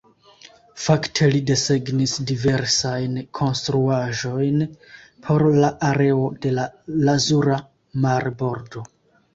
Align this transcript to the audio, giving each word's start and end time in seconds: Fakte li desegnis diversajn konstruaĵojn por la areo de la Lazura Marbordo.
Fakte 0.83 1.27
li 1.35 1.41
desegnis 1.49 2.13
diversajn 2.31 3.19
konstruaĵojn 3.41 4.67
por 5.29 5.47
la 5.61 5.71
areo 5.93 6.27
de 6.47 6.57
la 6.59 6.69
Lazura 7.11 7.61
Marbordo. 8.07 8.87